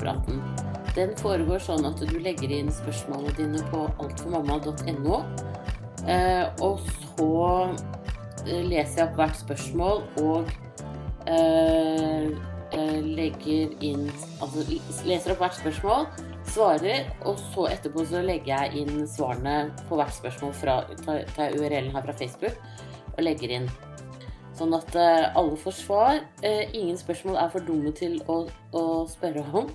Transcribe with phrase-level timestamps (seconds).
[0.00, 0.42] nettpraten.
[0.94, 5.20] Den foregår sånn at du legger inn spørsmålene dine på altformamma.no.
[6.08, 7.34] Eh, og så
[8.46, 10.48] eh, leser jeg opp hvert spørsmål og
[11.28, 12.30] eh,
[13.04, 14.06] legger inn
[14.40, 14.64] Altså
[15.04, 16.06] leser opp hvert spørsmål,
[16.48, 19.56] svarer, og så etterpå så legger jeg inn svarene
[19.90, 22.56] på hvert spørsmål fra tar, URL-en her fra Facebook
[23.16, 23.68] og legger inn.
[24.56, 26.18] Sånn at alle får svar.
[26.44, 28.42] Ingen spørsmål er for dumme til å,
[28.76, 29.70] å spørre om.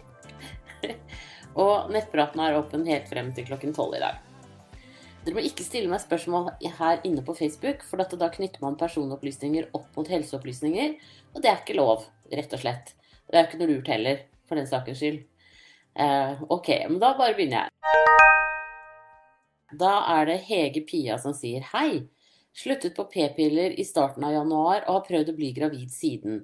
[1.55, 4.21] Og nettpraten er åpen helt frem til klokken tolv i dag.
[5.25, 9.71] Dere må ikke stille meg spørsmål her inne på Facebook, for da knytter man personopplysninger
[9.73, 10.93] opp mot helseopplysninger,
[11.33, 12.93] og det er ikke lov, rett og slett.
[13.25, 15.23] Det er ikke noe lurt heller, for den sakens skyld.
[15.95, 17.71] Eh, ok, men da bare begynner jeg.
[19.73, 22.05] Da er det Hege Pia som sier hei.
[22.55, 26.43] Sluttet på p-piller i starten av januar og har prøvd å bli gravid siden.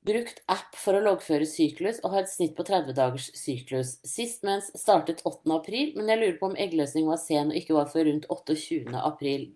[0.00, 3.98] Brukt app for å loggføre syklus og har et snitt på 30 dagers syklus.
[4.08, 5.44] Sist mens startet 8.
[5.52, 8.94] april, men jeg lurer på om eggløsning var sen og ikke var for rundt 28.
[8.96, 9.50] april.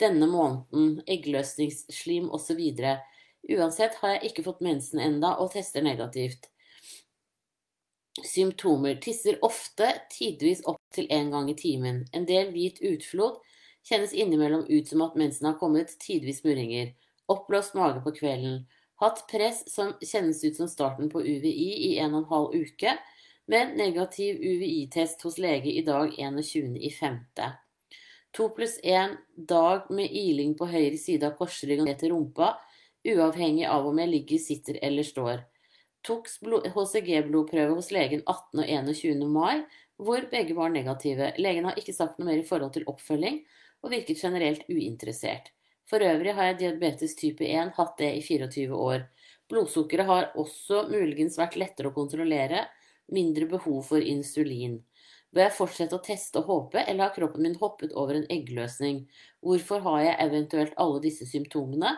[0.00, 2.62] Denne måneden, eggløsningsslim osv.
[3.52, 6.48] Uansett har jeg ikke fått mensen enda og tester negativt.
[8.24, 8.96] Symptomer.
[9.04, 12.06] Tisser ofte, tidvis opp til én gang i timen.
[12.16, 13.42] En del hvit utflod.
[13.84, 16.94] Kjennes innimellom ut som at mensen har kommet, tidvis murringer.
[17.28, 18.64] Oppblåst mage på kvelden.
[19.02, 22.96] Hatt press som kjennes ut som starten på UVI i en og en halv uke,
[23.46, 27.18] men negativ UVI-test hos lege i dag 21.5.
[28.36, 32.54] To pluss én dag med iling på høyre side av korsrygg og ned til rumpa,
[33.06, 35.44] uavhengig av om jeg ligger, sitter eller står.
[36.06, 36.28] Tok
[36.74, 38.60] HCG-blodprøve hos legen 18.
[38.60, 39.26] og 21.
[39.28, 39.64] mai,
[39.96, 41.32] hvor begge var negative.
[41.40, 43.42] Legen har ikke sagt noe mer i forhold til oppfølging,
[43.84, 45.52] og virket generelt uinteressert.
[45.86, 49.06] For øvrig har jeg diabetes type 1, hatt det i 24 år.
[49.50, 52.64] Blodsukkeret har også muligens vært lettere å kontrollere,
[53.14, 54.80] mindre behov for insulin.
[55.34, 59.04] Bør jeg fortsette å teste og håpe, eller har kroppen min hoppet over en eggløsning?
[59.44, 61.92] Hvorfor har jeg eventuelt alle disse symptomene?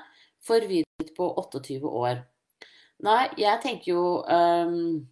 [0.44, 2.20] Forvirret på 28 år.
[3.06, 5.06] Nei, jeg tenker jo um,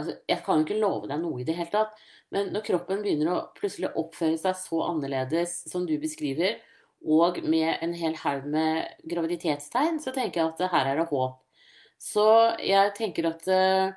[0.00, 1.98] Altså, jeg kan jo ikke love deg noe i det hele tatt,
[2.32, 6.56] men når kroppen begynner å plutselig oppføre seg så annerledes som du beskriver,
[7.04, 11.40] og med en hel haug med graviditetstegn, så tenker jeg at her er det håp.
[12.02, 12.26] Så
[12.62, 13.94] jeg tenker at uh,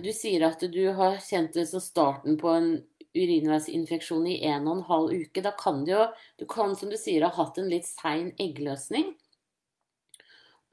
[0.00, 2.70] Du sier at du har kjent det som starten på en
[3.16, 5.44] urinveisinfeksjon i en og en halv uke.
[5.44, 6.06] Da kan du jo,
[6.40, 9.14] du kan som du sier, ha hatt en litt sein eggløsning.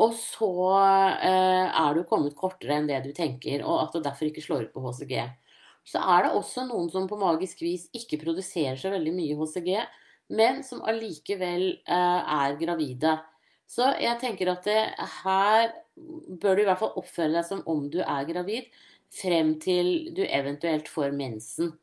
[0.03, 4.27] Og så uh, er du kommet kortere enn det du tenker, og at du derfor
[4.27, 5.17] ikke slår ut på HCG.
[5.87, 9.75] Så er det også noen som på magisk vis ikke produserer så veldig mye HCG,
[10.29, 13.17] men som allikevel eh, er gravide.
[13.69, 14.81] Så jeg tenker at det,
[15.23, 15.71] her
[16.41, 18.67] bør du i hvert fall oppføre deg som om du er gravid,
[19.13, 21.73] frem til du eventuelt får mensen.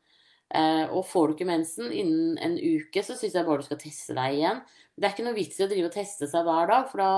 [0.51, 3.79] Eh, og får du ikke mensen innen en uke, så syns jeg bare du skal
[3.79, 4.59] teste deg igjen.
[4.95, 7.13] Det er ikke noe vits i å drive og teste seg hver dag, for da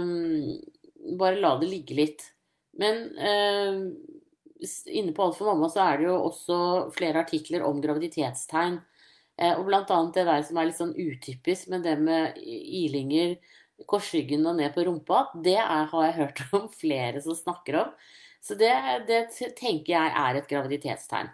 [0.00, 0.54] um,
[1.20, 2.22] Bare la det ligge litt.
[2.80, 3.82] Men um,
[4.88, 6.56] inne på Alt for mamma så er det jo også
[6.96, 8.78] flere artikler om graviditetstegn.
[9.40, 13.36] Eh, og blant annet det der som er litt sånn utypisk, men det med ilinger,
[13.90, 17.96] korsryggen og ned på rumpa, det er, har jeg hørt om flere som snakker om.
[18.44, 18.70] Så det,
[19.08, 19.24] det
[19.56, 21.32] tenker jeg er et graviditetstegn.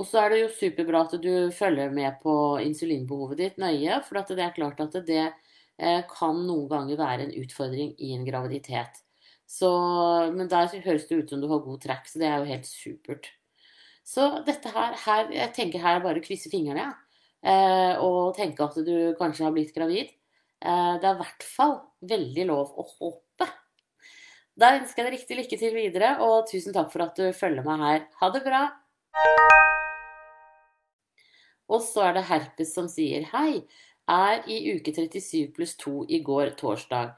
[0.00, 2.32] Og så er det jo superbra at du følger med på
[2.64, 7.34] insulinbehovet ditt nøye, for det er klart at det eh, kan noen ganger være en
[7.42, 9.02] utfordring i en graviditet.
[9.50, 9.68] Så,
[10.32, 12.70] men der høres det ut som du har god track, så det er jo helt
[12.70, 13.28] supert.
[14.06, 16.92] Så dette her, her Jeg tenker her er bare å krysse fingrene, ja.
[17.40, 20.10] Eh, og tenke at du kanskje har blitt gravid.
[20.60, 23.48] Eh, det er i hvert fall veldig lov å håpe.
[24.60, 27.64] Da ønsker jeg deg riktig lykke til videre, og tusen takk for at du følger
[27.64, 28.02] meg her.
[28.20, 28.64] Ha det bra!
[31.70, 33.62] Og så er det Herpes som sier hei.
[34.10, 37.14] Er i uke 37 pluss 2 i går torsdag.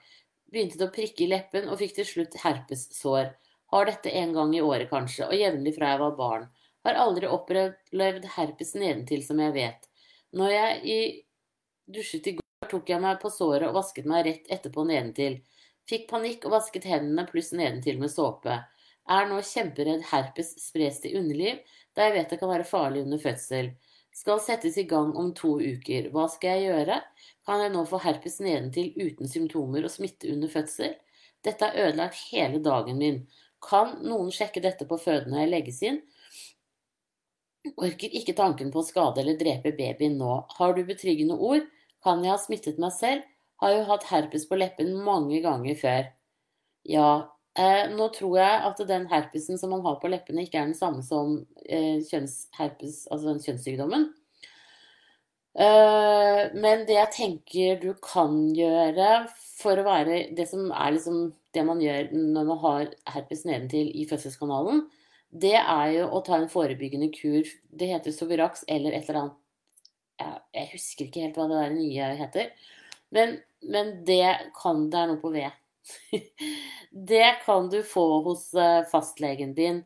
[0.52, 3.30] Begynte det å prikke i leppen og fikk til slutt herpessår.
[3.72, 6.50] Har dette en gang i året kanskje, og jevnlig fra jeg var barn.
[6.82, 9.88] Har aldri opplevd herpes nedentil, som jeg vet.
[10.34, 11.04] Når jeg
[11.92, 15.40] dusjet i går, tok jeg meg på såret og vasket meg rett etterpå nedentil.
[15.88, 18.58] Fikk panikk og vasket hendene pluss nedentil med såpe.
[19.10, 21.58] Er nå kjemperedd herpes spres til underliv,
[21.94, 23.72] da jeg vet det kan være farlig under fødsel.
[24.12, 26.10] Skal settes i gang om to uker.
[26.12, 26.98] Hva skal jeg gjøre?
[27.48, 30.94] Kan jeg nå få herpes nedentil uten symptomer og smitte under fødsel?
[31.42, 33.22] Dette har ødelagt hele dagen min.
[33.62, 36.02] Kan noen sjekke dette på føden når jeg legges inn?
[37.76, 40.40] Orker ikke tanken på å skade eller drepe babyen nå.
[40.58, 41.68] Har du betryggende ord?
[42.02, 43.28] Kan jeg ha smittet meg selv?
[43.62, 46.08] Har jo hatt herpes på leppen mange ganger før.
[46.90, 47.10] Ja,
[47.52, 50.78] Eh, nå tror jeg at den herpesen som man har på leppene, ikke er den
[50.78, 51.34] samme som
[51.66, 54.06] eh, kjønnsherpes, altså den kjønnssykdommen.
[55.52, 61.26] Eh, men det jeg tenker du kan gjøre for å være det som er liksom
[61.52, 64.86] det man gjør når man har herpes nedentil i fødselskanalen,
[65.32, 67.48] det er jo å ta en forebyggende kur.
[67.72, 69.38] Det heter Sovirax eller et eller annet
[70.52, 72.50] Jeg husker ikke helt hva det der nye heter.
[73.12, 75.46] Men, men det kan Det er noe på V.
[77.12, 79.82] det kan du få hos eh, fastlegen din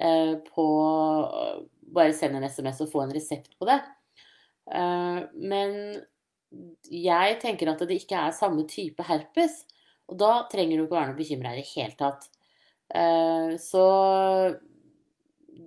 [0.00, 0.66] eh, på
[1.94, 3.80] Bare send en SMS og få en resept på det.
[4.70, 5.74] Eh, men
[6.86, 9.64] jeg tenker at det ikke er samme type herpes.
[10.06, 12.26] Og da trenger du ikke være noe bekymra i det hele tatt.
[13.64, 13.84] Så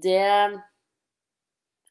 [0.04, 0.24] det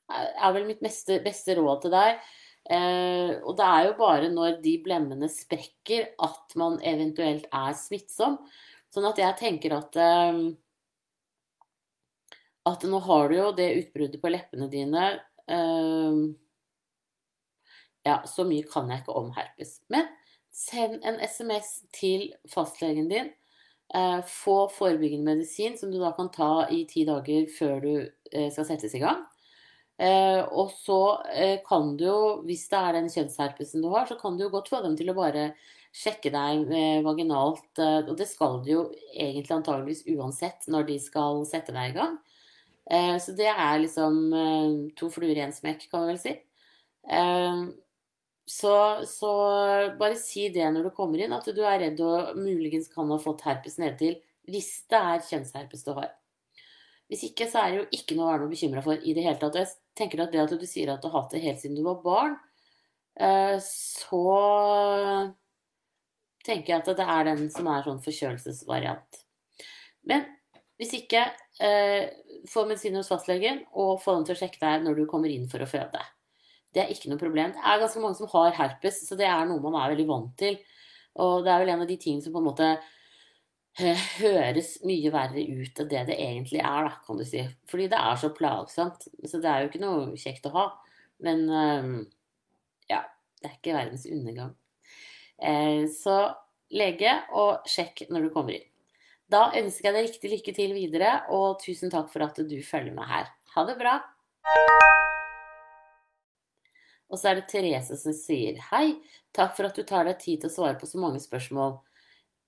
[0.07, 2.21] er vel mitt beste, beste råd til deg.
[2.67, 8.41] Eh, og det er jo bare når de blemmene sprekker at man eventuelt er smittsom.
[8.93, 10.41] Sånn at jeg tenker at eh,
[12.67, 15.07] at nå har du jo det utbruddet på leppene dine
[15.47, 16.21] eh,
[18.07, 19.79] Ja, så mye kan jeg ikke om herpes.
[19.91, 20.09] Men
[20.55, 23.31] send en SMS til fastlegen din.
[23.95, 27.93] Eh, få forebyggende medisin som du da kan ta i ti dager før du
[28.33, 29.23] eh, skal settes i gang.
[30.03, 30.99] Eh, og så
[31.69, 34.73] kan du jo, hvis det er den kjønnsherpesen du har, så kan du jo godt
[34.73, 35.53] få dem til å bare
[35.97, 36.67] sjekke deg
[37.07, 37.71] vaginalt.
[37.81, 38.83] Og det skal du jo
[39.15, 42.19] egentlig antageligvis uansett når de skal sette deg i gang.
[43.25, 44.19] Så det er liksom
[45.01, 46.35] to fluer i én smekk, kan vi vel si.
[48.47, 48.73] Så,
[49.11, 49.31] så,
[49.99, 53.19] bare si det når du kommer inn, at du er redd og muligens kan ha
[53.19, 56.13] fått herpes nedtil hvis det er kjønnsherpes du har.
[57.11, 59.25] Hvis ikke, så er det jo ikke noe å være noe bekymra for i det
[59.27, 59.59] hele tatt.
[59.59, 61.83] Jeg tenker at det at du sier at du har hatt det helt siden du
[61.87, 62.39] var barn,
[63.19, 64.23] eh, så
[66.47, 69.23] tenker jeg at det er den som er sånn forkjølelsesvariant.
[70.07, 70.27] Men
[70.79, 71.25] hvis ikke,
[71.59, 72.11] eh,
[72.51, 75.49] få medisin hos fastlegen og få dem til å sjekke deg når du kommer inn
[75.51, 76.03] for å føde.
[76.77, 77.55] Det er ikke noe problem.
[77.57, 80.35] Det er ganske mange som har herpes, så det er noe man er veldig vant
[80.37, 80.59] til.
[81.25, 82.69] Og det er vel en av de tingene som på en måte
[84.21, 87.43] høres mye verre ut enn det det egentlig er, da, kan du si.
[87.69, 89.09] Fordi det er så plagsomt.
[89.25, 90.67] Så det er jo ikke noe kjekt å ha.
[91.25, 91.99] Men ehm,
[92.93, 93.03] ja,
[93.41, 94.55] det er ikke verdens undergang.
[95.41, 96.21] Eh, så
[96.77, 98.69] lege, og sjekk når du kommer inn.
[99.33, 102.95] Da ønsker jeg deg riktig lykke til videre, og tusen takk for at du følger
[102.95, 103.33] med her.
[103.57, 103.99] Ha det bra!
[107.11, 108.97] Og så er det Therese som sier hei,
[109.37, 111.79] takk for at du tar deg tid til å svare på så mange spørsmål.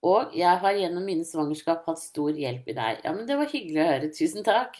[0.08, 3.00] Og jeg har gjennom mine svangerskap hatt stor hjelp i deg.
[3.04, 4.12] Ja, men det var hyggelig å høre.
[4.14, 4.78] Tusen takk.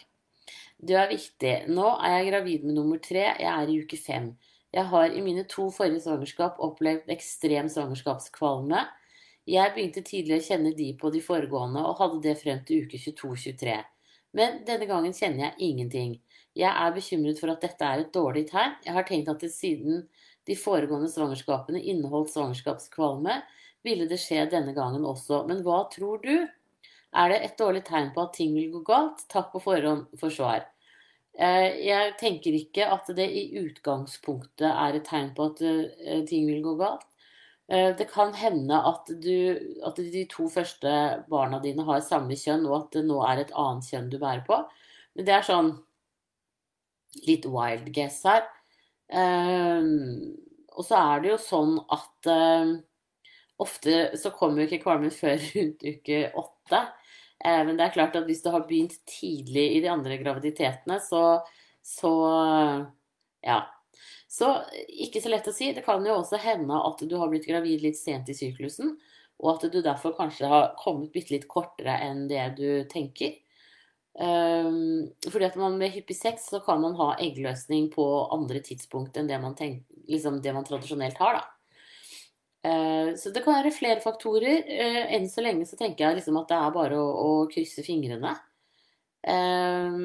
[0.79, 1.55] Du er viktig.
[1.75, 3.25] Nå er jeg gravid med nummer tre.
[3.35, 4.31] Jeg er i uke fem.
[4.71, 8.85] Jeg har i mine to forrige svangerskap opplevd ekstrem svangerskapskvalme.
[9.49, 12.99] Jeg begynte tidlig å kjenne de på de foregående, og hadde det frem til uke
[13.01, 13.79] 22-23.
[14.37, 16.19] Men denne gangen kjenner jeg ingenting.
[16.59, 18.75] Jeg er bekymret for at dette er et dårlig tegn.
[18.85, 20.03] Jeg har tenkt at det siden
[20.49, 23.41] de foregående svangerskapene inneholdt svangerskapskvalme,
[23.85, 25.43] ville det skje denne gangen også.
[25.47, 26.47] Men hva tror du?
[27.15, 29.23] Er det et dårlig tegn på at ting vil gå galt?
[29.31, 30.65] Takk på forhånd for svar.
[31.39, 36.49] Eh, jeg tenker ikke at det i utgangspunktet er et tegn på at eh, ting
[36.49, 37.05] vil gå galt.
[37.71, 40.91] Eh, det kan hende at, du, at de to første
[41.31, 44.43] barna dine har samme kjønn, og at det nå er et annet kjønn du bærer
[44.47, 44.59] på.
[45.15, 45.71] Men det er sånn
[47.27, 48.45] litt wild guess her.
[49.09, 52.29] Og så er det jo sånn at
[53.59, 56.79] Ofte så kommer jo ikke kvalmen før rundt uke åtte.
[57.43, 60.99] Eh, men det er klart at hvis du har begynt tidlig i de andre graviditetene,
[61.03, 61.41] så,
[61.83, 62.13] så
[63.43, 63.59] ja.
[64.29, 64.53] Så
[64.87, 65.71] ikke så lett å si.
[65.75, 68.93] Det kan jo også hende at du har blitt gravid litt sent i syklusen,
[69.39, 73.35] og at du derfor kanskje har kommet bitte litt kortere enn det du tenker.
[74.19, 78.03] Um, fordi at man med hyppig sex så kan man ha eggløsning på
[78.35, 81.39] andre tidspunkt enn det man, tenk, liksom det man tradisjonelt har.
[81.39, 81.45] da.
[82.59, 84.65] Uh, så det kan være flere faktorer.
[84.67, 87.85] Uh, enn så lenge så tenker jeg liksom at det er bare å, å krysse
[87.85, 88.33] fingrene.
[89.19, 89.95] Eh,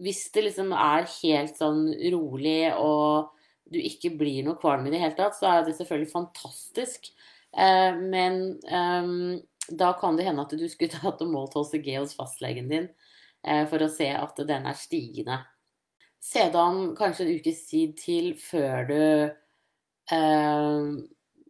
[0.00, 1.82] hvis det liksom er helt sånn
[2.14, 3.34] rolig og
[3.68, 7.10] du ikke blir noe kvalm i det hele tatt, så er det selvfølgelig fantastisk.
[7.52, 8.40] Men
[9.68, 12.88] da kan det hende at du skulle tatt og målt HCG hos fastlegen din
[13.68, 15.36] for å se at den er stigende.
[16.24, 19.00] Se det an kanskje en ukes tid til før du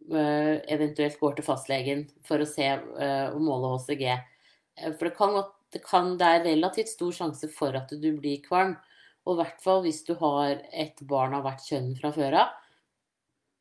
[0.05, 4.03] Eh, eventuelt går til fastlegen for å se eh, og måle HCG.
[4.11, 5.37] Eh, for det, kan,
[5.73, 8.75] det, kan, det er relativt stor sjanse for at du blir kvalm.
[9.25, 12.53] Og i hvert fall hvis du har et barn av hvert kjønn fra før av.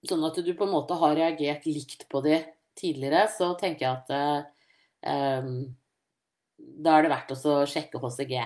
[0.04, 2.42] Sånn at du på en måte har reagert likt på det
[2.76, 5.72] tidligere, så tenker jeg at um,
[6.84, 8.36] da er det verdt å sjekke HCG.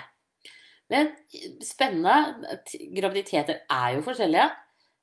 [0.92, 1.10] Men
[1.64, 2.48] spennende.
[2.96, 4.48] Graviditeter er jo forskjellige.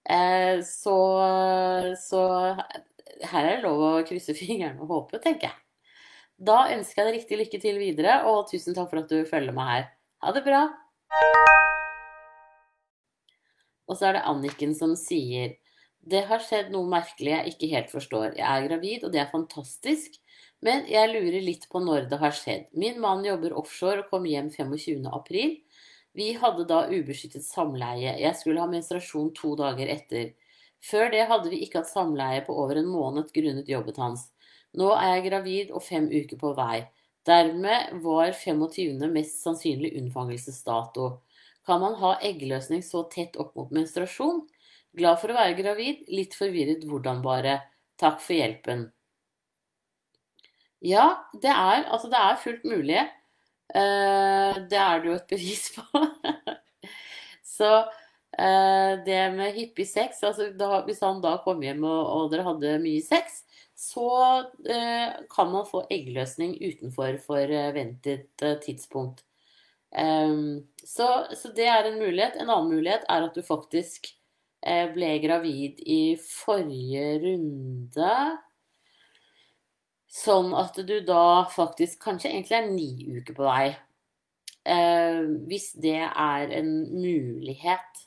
[0.06, 0.96] Eh, så,
[2.02, 2.24] så
[3.26, 5.62] her er det lov å krysse fingrene og håpe, tenker jeg.
[6.36, 9.56] Da ønsker jeg deg riktig lykke til videre, og tusen takk for at du følger
[9.56, 9.86] meg her.
[10.26, 10.66] Ha det bra!
[13.86, 15.54] Og så er det Anniken som sier
[16.06, 18.36] det har skjedd noe merkelig jeg ikke helt forstår.
[18.38, 20.20] Jeg er gravid, og det er fantastisk,
[20.64, 22.70] men jeg lurer litt på når det har skjedd.
[22.78, 25.06] Min mann jobber offshore og kom hjem 25.
[25.14, 25.58] april.
[26.16, 28.16] Vi hadde da ubeskyttet samleie.
[28.22, 30.32] Jeg skulle ha menstruasjon to dager etter.
[30.86, 34.30] Før det hadde vi ikke hatt samleie på over en måned grunnet jobben hans.
[34.76, 36.86] Nå er jeg gravid og fem uker på vei.
[37.26, 39.00] Dermed var 25.
[39.12, 41.08] mest sannsynlig unnfangelsesdato.
[41.66, 44.44] Kan man ha eggløsning så tett opp mot menstruasjon?
[44.96, 47.58] Glad for å være gravid, litt forvirret hvordan bare.
[48.00, 48.86] Takk for hjelpen.
[50.84, 53.04] Ja, det er, altså det er fullt mulig.
[53.76, 55.84] Uh, det er det jo et bevis på.
[57.58, 62.34] så uh, det med hyppig sex altså da, Hvis han da kom hjem og, og
[62.34, 63.42] dere hadde mye sex,
[63.76, 64.10] så
[64.46, 69.24] uh, kan man få eggløsning utenfor forventet tidspunkt.
[69.96, 71.06] Så,
[71.40, 72.34] så, det er en mulighet.
[72.36, 74.10] En annen mulighet er at du faktisk
[74.92, 78.10] ble gravid i forrige runde.
[80.16, 83.76] Sånn at du da faktisk kanskje egentlig er ni uker på vei.
[84.66, 88.04] Eh, hvis det er en mulighet.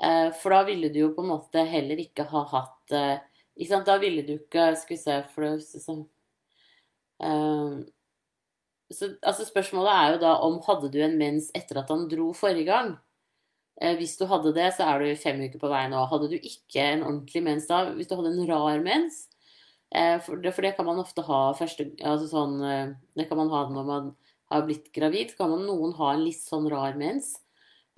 [0.00, 3.18] Eh, for da ville du jo på en måte heller ikke ha hatt eh,
[3.54, 3.86] ikke sant?
[3.86, 5.94] Da ville du ikke Skal vi se for det, så,
[7.22, 7.76] eh,
[8.90, 12.32] så, altså Spørsmålet er jo da om hadde du en mens etter at han dro
[12.34, 12.96] forrige gang?
[13.82, 16.02] Eh, hvis du hadde det, så er du fem uker på vei nå.
[16.10, 19.24] Hadde du ikke en ordentlig mens da, hvis du hadde en rar mens,
[20.24, 23.52] for det, for det, kan man ofte ha første altså sånn, eh, Det kan man
[23.52, 24.14] ha når man
[24.50, 25.30] har blitt gravid.
[25.30, 27.36] Så kan man, noen ha en litt sånn rar mens,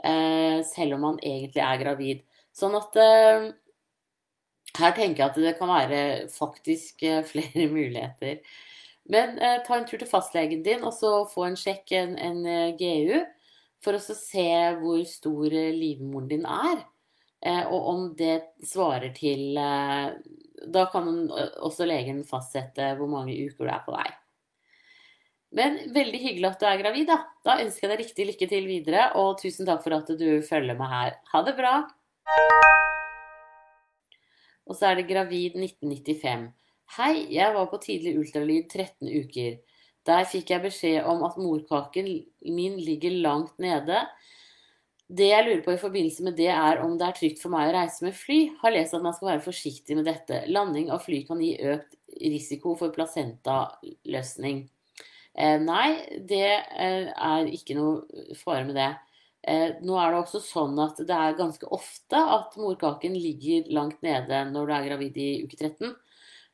[0.05, 2.25] eh, selv om man egentlig er gravid.
[2.57, 2.97] Sånn at
[4.77, 6.01] her tenker jeg at det kan være
[6.33, 8.41] faktisk flere muligheter.
[9.09, 12.77] Men eh, ta en tur til fastlegen din og så få en sjekk, en, en
[12.79, 13.23] GU,
[13.85, 14.49] for å se
[14.81, 16.85] hvor stor livmoren din er.
[17.47, 20.17] Eh, og om det svarer til eh,
[20.65, 24.09] da kan også legen fastsette hvor mange uker du er på vei.
[25.57, 27.21] Men veldig hyggelig at du er gravid, da.
[27.47, 30.77] Da ønsker jeg deg riktig lykke til videre, og tusen takk for at du følger
[30.79, 31.17] meg her.
[31.33, 31.75] Ha det bra!
[34.67, 36.51] Og så er det gravid 1995.
[36.97, 39.57] Hei, jeg var på tidlig ultralyd 13 uker.
[40.07, 42.11] Der fikk jeg beskjed om at morkaken
[42.55, 44.05] min ligger langt nede,
[45.07, 47.69] det jeg lurer på i forbindelse med det, er om det er trygt for meg
[47.69, 48.39] å reise med fly.
[48.59, 50.43] Har lest at man skal være forsiktig med dette.
[50.51, 54.65] Landing av fly kan gi økt risiko for placentaløsning.
[55.37, 55.89] Eh, nei,
[56.27, 58.91] det eh, er ikke noe fare med det.
[59.47, 64.01] Eh, nå er det også sånn at det er ganske ofte at morkaken ligger langt
[64.03, 65.93] nede når du er gravid i uke 13.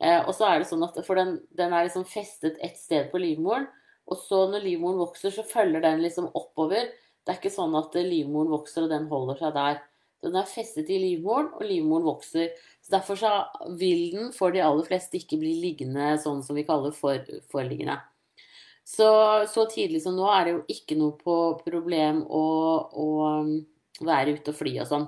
[0.03, 3.09] Eh, og så er det sånn at For den, den er liksom festet et sted
[3.13, 3.65] på livmoren,
[4.11, 6.91] og så når livmoren vokser, så følger den liksom oppover
[7.23, 9.83] det er ikke sånn at livmoren vokser, og den holder seg der.
[10.23, 12.51] Den er festet i livmoren, og livmoren vokser.
[12.83, 13.33] Så Derfor så
[13.79, 17.99] vil den for de aller fleste ikke bli liggende sånn som vi kaller for, forliggende.
[18.83, 19.07] Så,
[19.51, 22.47] så, tidlig som nå er det jo ikke noe på problem å,
[22.91, 23.09] å
[23.43, 23.53] um,
[24.03, 25.07] være ute og fly og sånn.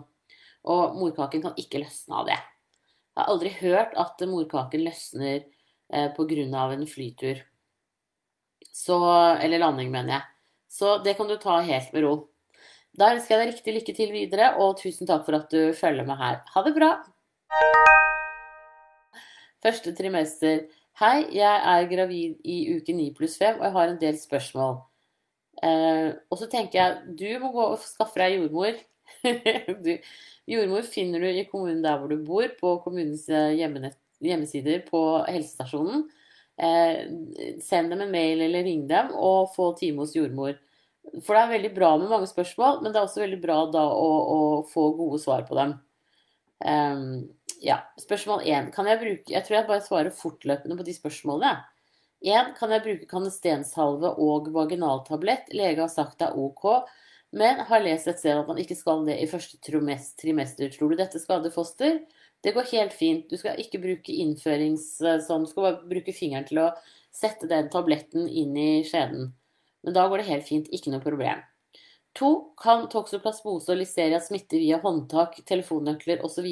[0.70, 2.38] Og morkaken kan ikke løsne av det.
[3.14, 6.62] Jeg har aldri hørt at morkaken løsner eh, pga.
[6.72, 7.42] en flytur.
[8.74, 8.96] Så,
[9.42, 10.33] eller landing, mener jeg.
[10.74, 12.14] Så det kan du ta helt med ro.
[12.98, 16.06] Da ønsker jeg deg riktig lykke til videre, og tusen takk for at du følger
[16.06, 16.40] med her.
[16.50, 16.88] Ha det bra!
[19.62, 20.64] Første trimester.
[20.98, 24.76] Hei, jeg er gravid i uke 9 pluss 5, og jeg har en del spørsmål.
[25.62, 28.74] Eh, og så tenker jeg, du må gå og skaffe deg jordmor.
[29.86, 29.92] du,
[30.50, 36.08] jordmor finner du i kommunen der hvor du bor, på kommunens eh, hjemmesider på helsestasjonen.
[36.54, 37.00] Eh,
[37.62, 40.54] send dem en mail eller ring dem, og få time hos jordmor.
[41.24, 43.82] For det er veldig bra med mange spørsmål, men det er også veldig bra da
[43.90, 44.38] å, å
[44.70, 45.74] få gode svar på dem.
[46.64, 47.26] Um,
[47.64, 48.70] ja, Spørsmål én.
[48.72, 51.64] Kan jeg bruke Jeg tror jeg bare svarer fortløpende på de spørsmålene.
[52.24, 52.54] 1.
[52.56, 55.50] Kan jeg bruke kanestenshalve og vaginaltablett?
[55.52, 56.86] Lege har sagt det er ok,
[57.36, 60.70] men har lest et sted at man ikke skal det i første trimester.
[60.72, 61.98] Tror du dette skader foster?
[62.44, 63.24] Det går helt fint.
[63.30, 64.84] Du skal ikke bruke innførings...
[65.00, 66.68] Eh, sånn, du skal bare bruke fingeren til å
[67.14, 69.30] sette den tabletten inn i skjeden.
[69.84, 70.68] Men da går det helt fint.
[70.76, 71.40] Ikke noe problem.
[72.20, 76.46] To, kan toksoplasmose og listeria smitte via håndtak, telefonnøkler osv.?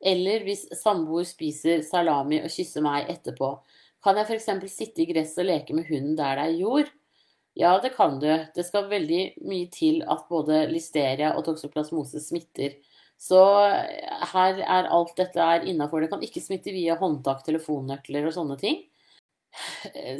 [0.00, 3.50] Eller hvis samboer spiser salami og kysser meg etterpå.
[4.00, 4.72] Kan jeg f.eks.
[4.72, 6.94] sitte i gresset og leke med hunden der det er jord?
[7.58, 8.30] Ja, det kan du.
[8.54, 12.78] Det skal veldig mye til at både listeria og toksoplasmose smitter.
[13.20, 13.40] Så
[14.32, 16.00] her er alt dette er innafor.
[16.00, 18.78] Det kan ikke smitte via håndtak, telefonnøkler og sånne ting.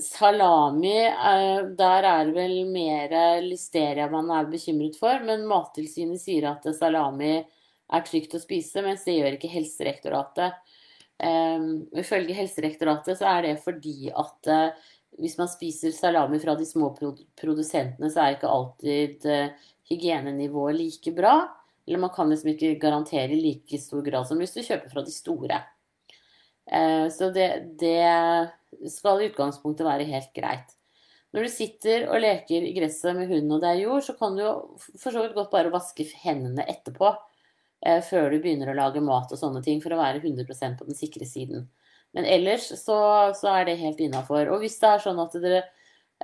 [0.05, 3.15] Salami, eh, der er det vel mer
[3.45, 5.23] listeria man er bekymret for.
[5.25, 10.61] Men Mattilsynet sier at salami er trygt å spise, mens det gjør ikke Helserektoratet.
[11.21, 14.49] Um, ifølge Helserektoratet så er det fordi at
[15.21, 19.27] hvis man spiser salami fra de små produsentene, så er ikke alltid
[19.91, 21.35] hygienenivået like bra.
[21.91, 25.03] Eller man kan liksom ikke garantere i like stor grad som hvis du kjøper fra
[25.03, 25.59] de store.
[26.71, 27.49] Uh, så det,
[27.81, 27.99] det
[28.95, 30.77] skal i utgangspunktet være helt greit.
[31.35, 34.39] Når du sitter og leker i gresset med hunden og det er jord, så kan
[34.39, 37.11] du jo for så vidt godt bare vaske hendene etterpå.
[37.87, 40.89] Eh, før du begynner å lage mat og sånne ting, for å være 100% på
[40.89, 41.69] den sikre siden.
[42.17, 42.99] Men ellers så,
[43.39, 44.51] så er det helt innafor.
[44.53, 45.63] Og hvis det er sånn at dere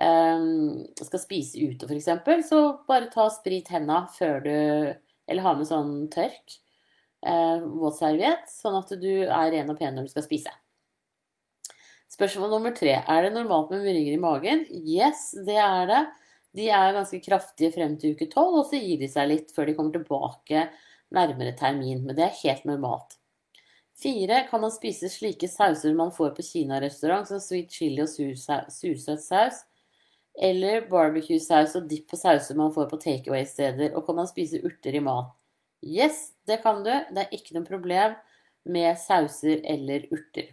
[0.02, 4.56] um, skal spise ute, f.eks., så bare ta sprit henda før du
[5.26, 6.60] Eller ha med sånn tørk
[7.26, 10.52] Eh, våtserviett, sånn at du er ren og pen når du skal spise.
[12.12, 13.00] Spørsmål nummer tre.
[13.02, 14.64] Er det normalt med murringer i magen?
[14.70, 16.02] Yes, det er det.
[16.56, 19.68] De er ganske kraftige frem til uke tolv, og så gir de seg litt før
[19.68, 20.68] de kommer tilbake
[21.16, 23.18] nærmere termin, men det er helt normalt.
[23.96, 29.22] Fire, kan man spise slike sauser man får på kinarestaurant, som sweet chili og sursøt
[29.24, 29.62] saus,
[30.36, 34.98] eller barbecue-saus og dipp på sauser man får på takeaway-steder, og kan man spise urter
[34.98, 35.32] i mat?
[35.84, 36.92] Yes, det kan du.
[36.92, 38.16] Det er ikke noe problem
[38.66, 40.50] med sauser eller urter.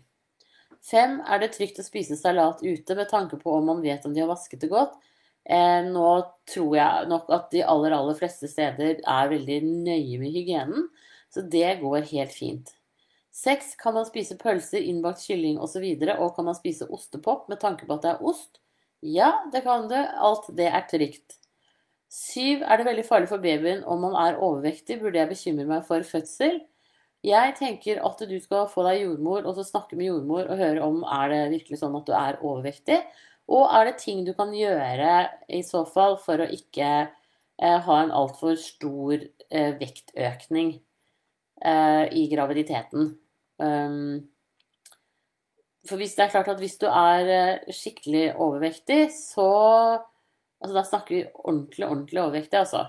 [0.83, 4.13] Fem, er det trygt å spise salat ute med tanke på om man vet om
[4.13, 4.97] de har vasket det godt?
[5.43, 6.09] Eh, nå
[6.47, 10.87] tror jeg nok at de aller, aller fleste steder er veldig nøye med hygienen,
[11.31, 12.73] så det går helt fint.
[13.33, 17.47] Seks, kan man spise pølser, innbakt kylling osv., og, så og kan man spise ostepop
[17.49, 18.59] med tanke på at det er ost?
[19.03, 19.97] Ja, det kan du.
[19.97, 21.39] Alt det er trygt.
[22.13, 24.99] Syv, er det veldig farlig for babyen om man er overvektig?
[25.01, 26.61] Burde jeg bekymre meg for fødsel?
[27.23, 30.83] Jeg tenker at du skal få deg jordmor, og så snakke med jordmor og høre
[30.85, 32.99] om er det virkelig sånn at du er overvektig.
[33.51, 35.13] Og er det ting du kan gjøre
[35.51, 40.77] i så fall for å ikke eh, ha en altfor stor eh, vektøkning
[41.63, 43.15] eh, i graviditeten?
[43.59, 44.23] Um,
[45.87, 49.51] for hvis det er klart at hvis du er eh, skikkelig overvektig, så
[50.63, 52.85] Altså da snakker vi ordentlig, ordentlig overvektig, altså.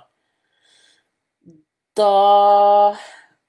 [1.99, 2.95] Da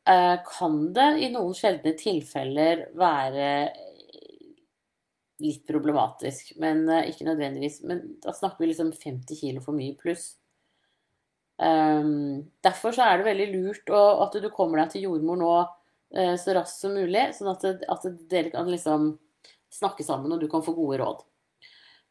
[0.10, 3.50] eh, kan det i noen sjeldne tilfeller være
[5.44, 6.56] litt problematisk.
[6.62, 7.84] Men eh, ikke nødvendigvis.
[7.86, 10.32] Men da snakker vi liksom 50 kilo for mye pluss.
[11.56, 15.52] Um, derfor så er det veldig lurt å, at du kommer deg til jordmor nå
[16.18, 19.14] eh, så raskt som mulig, sånn at, at, dere kan liksom
[19.76, 21.24] snakke sammen og du kan få gode råd.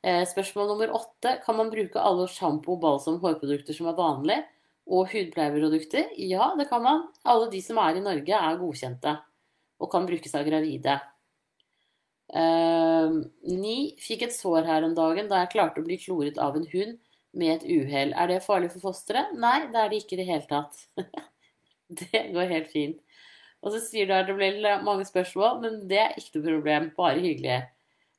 [0.05, 1.38] Uh, spørsmål nummer åtte.
[1.44, 4.42] Kan man bruke alle sjampo, balsam, hårprodukter som er vanlig,
[4.85, 6.11] og hudpleieprodukter?
[6.20, 7.07] Ja, det kan man.
[7.24, 9.16] Alle de som er i Norge, er godkjente
[9.83, 10.98] og kan brukes av gravide.
[12.35, 13.20] Uh,
[13.53, 16.66] ni fikk et sår her om dagen da jeg klarte å bli kloret av en
[16.72, 16.96] hund
[17.35, 18.14] med et uhell.
[18.14, 19.35] Er det farlig for fosteret?
[19.38, 20.85] Nei, det er det ikke i det hele tatt.
[22.00, 23.00] det går helt fint.
[23.64, 26.90] Og så sier du at det blir mange spørsmål, men det er ikke noe problem.
[26.98, 27.62] Bare hyggelig.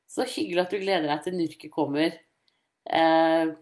[0.09, 2.15] Så hyggelig at du gleder deg til Nurket kommer.
[2.85, 3.53] Eh,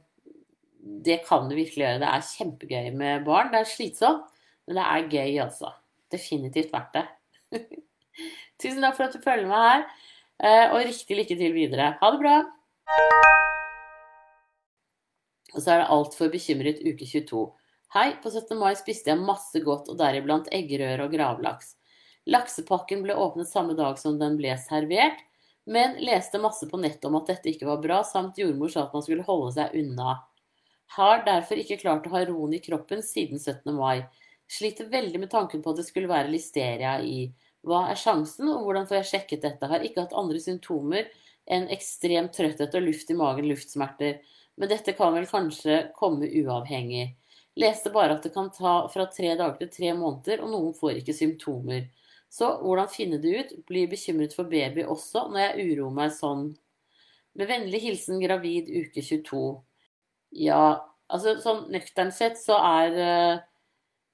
[1.07, 1.99] det kan du virkelig gjøre.
[1.99, 3.51] Det er kjempegøy med barn.
[3.51, 4.31] Det er slitsomt,
[4.67, 5.73] men det er gøy, altså.
[6.11, 7.05] Definitivt verdt det.
[8.61, 9.87] Tusen takk for at du følger med her.
[10.43, 11.93] Eh, og riktig lykke til videre.
[11.99, 12.37] Ha det bra!
[15.53, 17.43] Og så er det altfor bekymret uke 22.
[17.93, 18.57] Hei, på 17.
[18.57, 21.75] mai spiste jeg masse godt, og deriblant eggerøre og gravlaks.
[22.25, 25.19] Laksepakken ble åpnet samme dag som den ble servert,
[25.69, 28.97] men leste masse på nettet om at dette ikke var bra, samt jordmor sa at
[28.97, 30.15] man skulle holde seg unna.
[30.97, 33.69] Har derfor ikke klart å ha roen i kroppen siden 17.
[33.77, 34.07] mai.
[34.49, 37.27] Sliter veldig med tanken på at det skulle være listeria i.
[37.61, 39.69] Hva er sjansen, og hvordan får jeg sjekket dette?
[39.69, 41.13] Har ikke hatt andre symptomer
[41.45, 44.23] enn ekstrem trøtthet og luft i magen, luftsmerter.
[44.57, 47.11] Men dette kan vel kanskje komme uavhengig.
[47.59, 51.01] Leste bare at det kan ta fra tre dager til tre måneder, og noen får
[51.01, 51.85] ikke symptomer.
[52.33, 53.51] Så hvordan finne det ut?
[53.69, 56.47] Blir bekymret for baby også når jeg uroer meg sånn.
[57.37, 59.43] Med vennlig hilsen gravid uke 22.
[60.41, 60.63] Ja,
[61.13, 63.43] altså sånn nøkternt sett så er uh,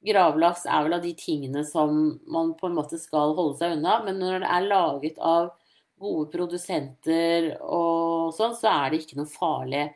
[0.03, 1.95] Gravlaks er vel av de tingene som
[2.31, 3.97] man på en måte skal holde seg unna.
[4.03, 5.49] Men når det er laget av
[5.99, 9.89] gode produsenter og sånn, så er det ikke noe farlig.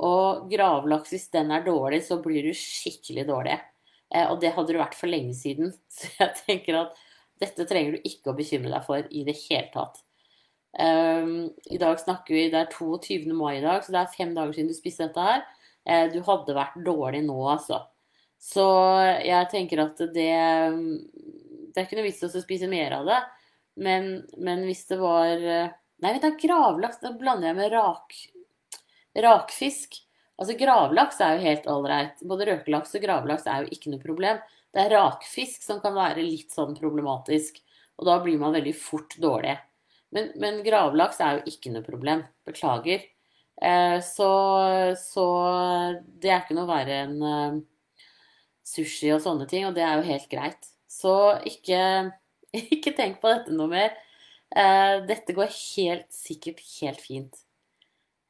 [0.00, 3.58] Og gravlaks, hvis den er dårlig, så blir du skikkelig dårlig.
[4.12, 5.72] Eh, og det hadde du vært for lenge siden.
[5.92, 7.02] Så jeg tenker at
[7.42, 10.02] dette trenger du ikke å bekymre deg for i det hele tatt.
[10.72, 13.34] Um, I dag snakker vi, Det er 22.
[13.36, 15.42] mai i dag, så det er fem dager siden du spiste dette her.
[15.84, 17.82] Uh, du hadde vært dårlig nå, altså.
[18.40, 18.64] Så
[19.22, 23.18] jeg tenker at det Det er ikke noe vits i å spise mer av det.
[23.84, 28.16] Men, men, hvis det var Nei, vet du, gravlaks da blander jeg med rak,
[29.18, 29.98] rakfisk.
[30.40, 32.22] Altså Gravlaks er jo helt ålreit.
[32.26, 34.40] Både røkelaks og gravlaks er jo ikke noe problem.
[34.72, 37.60] Det er rakfisk som kan være litt sånn problematisk.
[38.00, 39.58] Og da blir man veldig fort dårlig.
[40.12, 42.24] Men, men gravlaks er jo ikke noe problem.
[42.48, 43.04] Beklager.
[43.62, 44.30] Eh, så,
[44.98, 45.26] så,
[46.20, 47.60] det er ikke noe verre enn eh,
[48.66, 50.72] sushi og sånne ting, og det er jo helt greit.
[50.90, 51.14] Så
[51.48, 52.10] ikke,
[52.76, 53.94] ikke tenk på dette noe mer.
[54.52, 57.44] Eh, dette går helt sikkert helt fint.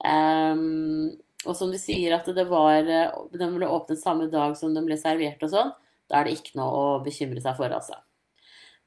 [0.03, 1.13] Um,
[1.47, 4.99] og som du sier at det var Den ble åpnet samme dag som den ble
[4.99, 5.75] servert og sånn.
[6.11, 7.97] Da er det ikke noe å bekymre seg for, altså.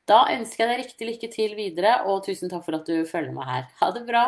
[0.06, 3.34] Da ønsker jeg deg riktig lykke til videre, og tusen takk for at du følger
[3.34, 3.70] meg her.
[3.80, 4.26] Ha det bra!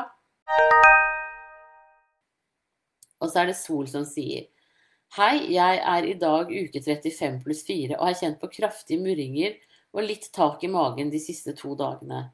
[3.21, 4.47] Og så er det Sol som sier
[5.15, 9.53] Hei, jeg er i dag uke 35 pluss 4 og har kjent på kraftige murringer
[9.95, 12.25] og litt tak i magen de siste to dagene.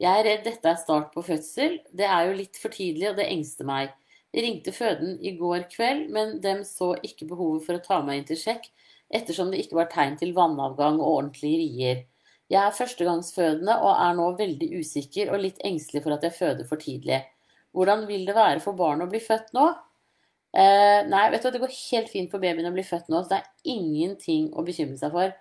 [0.00, 1.76] Jeg er redd dette er start på fødsel.
[1.92, 3.92] Det er jo litt for tidlig, og det engster meg.
[4.32, 8.30] Ringte føden i går kveld, men dem så ikke behovet for å ta meg inn
[8.30, 8.70] til sjekk,
[9.12, 12.02] ettersom det ikke var tegn til vannavgang og ordentlige rier.
[12.52, 16.68] Jeg er førstegangsfødende og er nå veldig usikker og litt engstelig for at jeg føder
[16.68, 17.22] for tidlig.
[17.72, 19.70] Hvordan vil det være for barnet å bli født nå?
[20.52, 23.22] Eh, nei, vet du hva, det går helt fint for babyen å bli født nå,
[23.22, 25.32] så det er ingenting å bekymre seg for.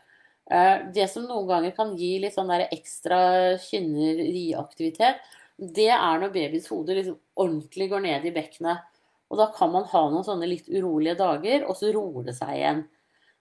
[0.51, 3.19] Eh, det som noen ganger kan gi litt sånn der ekstra
[3.67, 5.19] kynner-rieaktivitet,
[5.61, 8.87] det er når babyens hode liksom ordentlig går ned i bekkenet.
[9.31, 12.55] Og da kan man ha noen sånne litt urolige dager, og så roer det seg
[12.57, 12.81] igjen.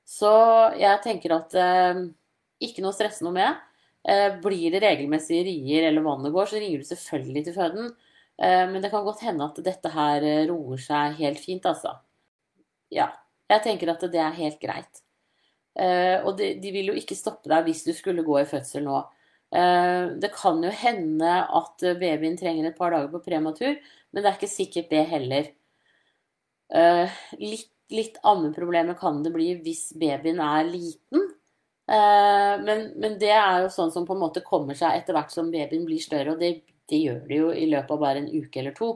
[0.06, 0.30] Så
[0.78, 2.04] jeg tenker at eh,
[2.62, 3.59] ikke noe å stresse noe med.
[4.09, 7.90] Eh, blir det regelmessige rier eller vannet går, så ringer du selvfølgelig til føden.
[8.40, 11.96] Eh, men det kan godt hende at dette her eh, roer seg helt fint, altså.
[12.92, 13.11] Ja.
[13.50, 15.00] Jeg tenker at det er helt greit.
[15.80, 19.00] Og de, vil jo ikke stoppe deg hvis du skulle gå i fødsel nå.
[19.50, 23.74] Det kan jo hende at babyen trenger et par dager på prematur,
[24.12, 25.48] men det er ikke sikkert det heller.
[27.40, 31.26] Litt, litt ammeproblemer kan det bli hvis babyen er liten.
[31.90, 35.32] Eh, men, men, det er jo sånn som på en måte kommer seg etter hvert
[35.34, 36.60] som babyen blir større, og det,
[36.90, 38.92] det gjør det jo i løpet av bare en uke eller to.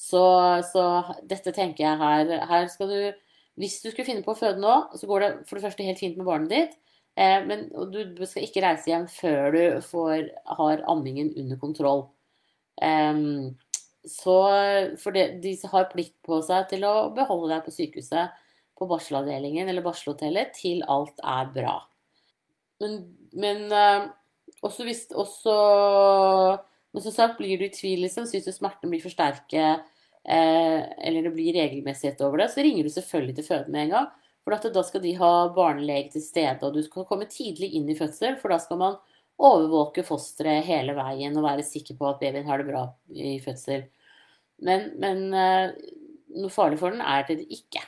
[0.00, 0.22] Så,
[0.70, 0.84] så,
[1.28, 3.18] dette tenker jeg her Her skal du
[3.60, 6.00] Hvis du skulle finne på å føde nå, så går det for det første helt
[6.00, 6.78] fint med barnet ditt.
[7.18, 12.06] Eh, men du skal ikke reise hjem før du får, har ammingen under kontroll.
[12.82, 13.52] Um,
[14.08, 14.36] så
[14.98, 18.32] For de, de har plikt på seg til å beholde deg på sykehuset,
[18.78, 21.76] på barselavdelingen eller barselhotellet, til alt er bra.
[22.82, 22.96] Men,
[23.38, 24.08] men uh,
[24.64, 25.54] også hvis også
[26.92, 29.62] Men som sagt, blir du i tvil, liksom, syns du smerten blir for sterke,
[30.28, 33.94] eh, eller det blir regelmessighet over det, så ringer du selvfølgelig til føden med en
[33.94, 34.10] gang.
[34.42, 37.96] For da skal de ha barnelege til stede, og du skal komme tidlig inn i
[37.98, 38.98] fødsel, for da skal man
[39.42, 43.86] overvåke fosteret hele veien og være sikker på at babyen har det bra i fødsel.
[44.62, 45.70] Men, men uh,
[46.38, 47.82] noe farlig for den er det ikke.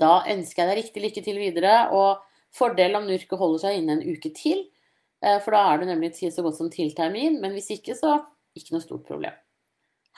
[0.00, 1.74] Da ønsker jeg deg riktig lykke til videre.
[1.92, 4.66] og Fordel om Nurket holder seg inne en uke til,
[5.22, 7.40] eh, for da er du nemlig så godt som til termin.
[7.42, 8.20] Men hvis ikke, så
[8.54, 9.34] ikke noe stort problem.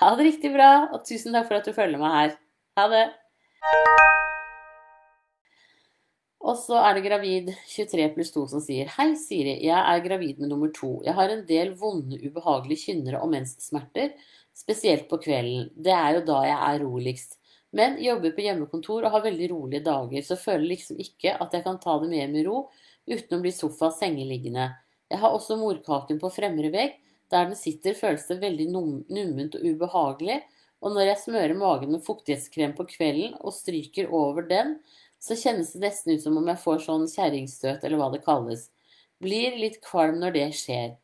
[0.03, 2.39] Ha det riktig bra, og tusen takk for at du følger meg her.
[2.77, 3.07] Ha det!
[6.47, 9.57] Og så er det gravid 23 pluss 2 som sier Hei, Siri.
[9.67, 11.01] Jeg er gravid med nummer to.
[11.03, 14.13] Jeg har en del vonde, ubehagelige kynnere og menssmerter,
[14.55, 15.73] spesielt på kvelden.
[15.75, 17.41] Det er jo da jeg er roligst.
[17.75, 21.67] Men jobber på hjemmekontor og har veldig rolige dager, så føler liksom ikke at jeg
[21.67, 22.69] kan ta det mer med ro
[23.11, 24.69] uten å bli sofa-sengeliggende.
[25.11, 26.95] Jeg har også morkaken på fremre vegg.
[27.35, 30.45] Der den sitter, føles det veldig numment og ubehagelig,
[30.85, 34.77] og når jeg smører magen med fuktighetskrem på kvelden og stryker over den,
[35.23, 38.69] så kjennes det nesten ut som om jeg får sånn kjerringstøt, eller hva det kalles.
[39.23, 40.95] Blir litt kvalm når det skjer.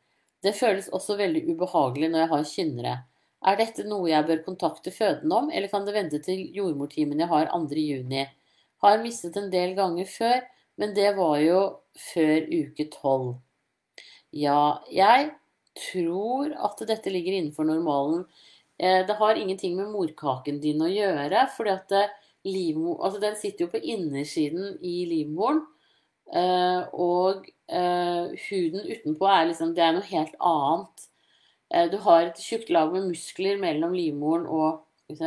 [0.42, 2.94] Det føles også veldig ubehagelig når jeg har kynnere.
[3.42, 7.30] Er dette noe jeg bør kontakte fødende om, eller kan det vente til jordmortimen jeg
[7.30, 8.34] har 2.6?
[8.82, 10.42] Har mistet en del ganger før,
[10.78, 11.60] men det var jo
[12.10, 13.32] før uke 12.
[14.42, 15.30] Ja, jeg
[15.78, 18.24] tror at dette ligger innenfor normalen.
[18.78, 22.14] Eh, det har ingenting med morkaken din å gjøre, fordi at eh,
[22.48, 25.62] livmor, altså den sitter jo på innersiden i livmoren.
[26.32, 27.48] Uh, og
[28.46, 31.02] huden utenpå er liksom Det er noe helt annet.
[31.72, 34.86] Uh, du har et tjukt lag med muskler mellom livmoren og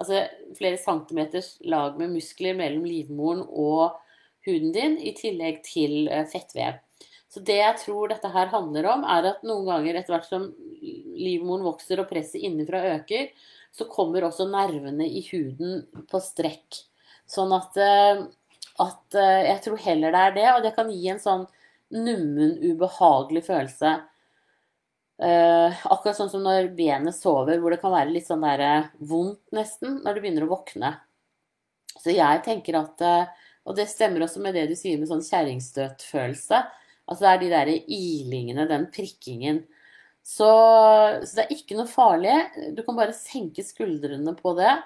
[0.00, 0.22] Altså
[0.56, 3.98] flere centimeters lag med muskler mellom livmoren og
[4.46, 6.80] huden din, i tillegg til fettvev.
[7.32, 10.50] Så det jeg tror dette her handler om, er at noen ganger etter hvert som
[11.16, 13.30] livmoren vokser og presset innenfra øker,
[13.72, 16.82] så kommer også nervene i huden på strekk.
[17.28, 18.22] Sånn at, eh,
[18.84, 21.46] at eh, jeg tror heller det er det, og det kan gi en sånn
[21.92, 24.00] nummen, ubehagelig følelse.
[25.22, 29.52] Uh, akkurat sånn som når benet sover, hvor det kan være litt sånn der vondt
[29.54, 30.90] nesten når du begynner å våkne.
[31.92, 33.04] Så jeg tenker at
[33.62, 36.58] Og det stemmer også med det du sier med sånn kjerringstøtfølelse.
[37.06, 39.60] Altså det er de derre ilingene, den prikkingen.
[40.22, 40.48] Så,
[41.26, 42.34] så, det er ikke noe farlig.
[42.76, 44.76] Du kan bare senke skuldrene på det.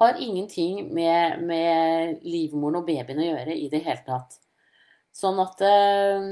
[0.00, 4.38] Har ingenting med, med livmoren og babyen å gjøre i det hele tatt.
[5.12, 6.28] Sånn at øh,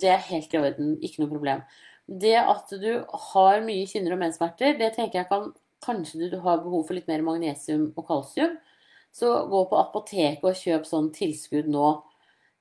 [0.00, 0.94] det er helt i orden.
[1.04, 1.64] Ikke noe problem.
[2.04, 2.90] Det at du
[3.30, 5.52] har mye kynner og menssmerter, det tenker jeg kan
[5.84, 8.54] Kanskje du har behov for litt mer magnesium og kalsium.
[9.12, 11.90] Så gå på apoteket og kjøp sånn tilskudd nå.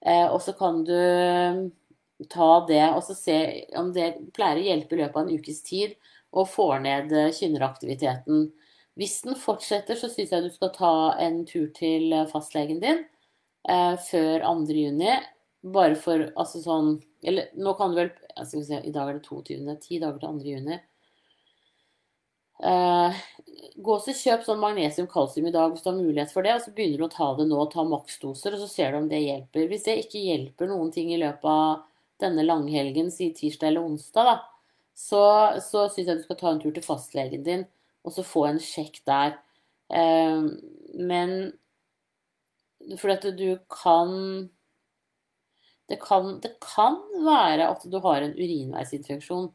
[0.03, 0.97] Eh, og så kan du
[2.31, 3.38] ta det og så se
[3.79, 5.95] om det pleier å hjelpe i løpet av en ukes tid
[6.33, 8.47] og får ned eh, kynneraktiviteten.
[8.99, 13.03] Hvis den fortsetter, så syns jeg du skal ta en tur til eh, fastlegen din
[13.69, 14.55] eh, før 2.
[14.77, 15.17] juni.
[15.73, 18.09] Bare for altså sånn Eller nå kan du vel
[18.43, 19.77] skal vi se, I dag er det 22.
[19.86, 20.49] Ti dager til 2.
[20.51, 20.79] juni.
[22.63, 23.21] Eh,
[23.83, 26.53] gå og kjøp sånn magnesium-kalsium i dag hvis du har mulighet for det.
[26.57, 29.09] Og så begynner du å ta det nå, ta maksdoser, og så ser du om
[29.12, 29.67] det hjelper.
[29.71, 31.83] Hvis det ikke hjelper noen ting i løpet av
[32.21, 34.36] denne langhelgen, si tirsdag eller onsdag, da,
[34.93, 35.23] så,
[35.63, 37.65] så syns jeg du skal ta en tur til fastlegen din
[38.04, 39.38] og så få en sjekk der.
[39.93, 40.45] Eh,
[40.99, 41.34] men
[42.99, 44.12] fordi at du kan
[45.91, 49.49] det kan, det kan være at du har en urinveisinfeksjon.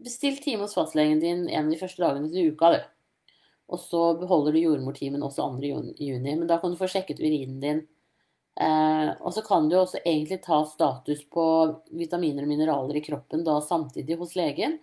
[0.00, 2.80] Bestill time hos fastlegen din en av de første dagene til uka, du.
[3.70, 5.94] Og så beholder du jordmortimen også 2.
[6.00, 6.32] juni.
[6.34, 7.82] Men da kan du få sjekket urinen din
[8.58, 11.44] Eh, og så kan du også egentlig ta status på
[11.96, 14.78] vitaminer og mineraler i kroppen da samtidig hos legen.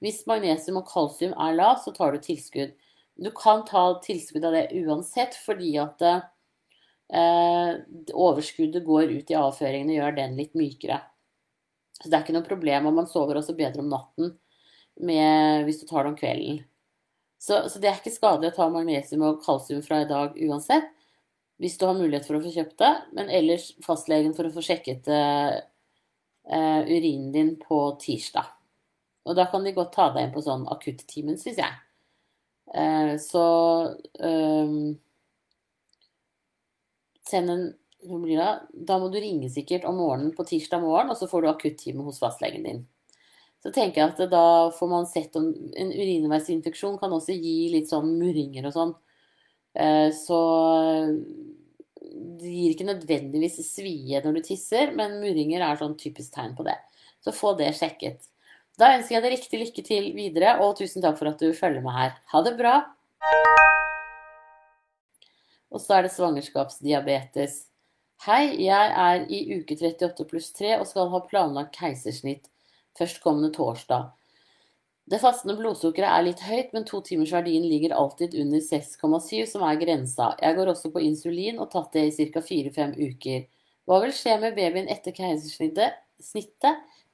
[0.00, 2.72] Hvis magnesium og kalsium er lav, så tar du tilskudd.
[3.20, 7.72] Du kan ta tilskudd av det uansett, fordi at eh,
[8.16, 11.02] overskuddet går ut i avføringen og gjør den litt mykere.
[12.00, 14.32] Så det er ikke noe problem, og man sover også bedre om natten
[15.04, 16.62] med, hvis du tar det om kvelden.
[17.40, 20.88] Så, så det er ikke skadelig å ta magnesium og kalsium fra i dag uansett
[21.60, 22.92] hvis du har mulighet for å få kjøpt det.
[23.16, 25.58] Men ellers fastlegen for å få sjekket uh,
[26.88, 28.48] urinen din på tirsdag.
[29.28, 31.76] Og da kan de godt ta deg inn på sånn akuttimen, syns jeg.
[32.72, 33.44] Uh, så
[34.24, 34.94] um,
[37.30, 37.64] Send en
[38.86, 42.06] Da må du ringe sikkert om morgenen på tirsdag morgen, og så får du akuttime
[42.06, 42.80] hos fastlegen din.
[43.60, 47.90] Så tenker jeg at da får man sett om En urinveisinfeksjon kan også gi litt
[47.92, 48.94] sånn murringer og sånn.
[49.78, 50.40] Eh, så
[52.40, 56.66] det gir ikke nødvendigvis svie når du tisser, men murringer er sånn typisk tegn på
[56.66, 56.76] det.
[57.24, 58.26] Så få det sjekket.
[58.80, 61.84] Da ønsker jeg deg riktig lykke til videre, og tusen takk for at du følger
[61.84, 62.14] med her.
[62.32, 62.76] Ha det bra!
[65.70, 67.66] Og så er det svangerskapsdiabetes.
[68.26, 72.50] Hei, jeg er i uke 38 pluss 3 og skal ha planlagt keisersnitt
[72.98, 74.10] førstkommende torsdag.
[75.10, 79.64] Det fastende blodsukkeret er litt høyt, men to timers verdien ligger alltid under 6,7, som
[79.66, 80.28] er grensa.
[80.38, 82.42] Jeg går også på insulin og tatt det i ca.
[82.46, 83.48] 4-5 uker.
[83.90, 85.98] Hva vil skje med babyen etter keisersnittet?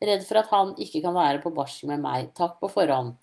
[0.04, 2.28] Redd for at han ikke kan være på barsel med meg.
[2.36, 3.14] Takk på forhånd.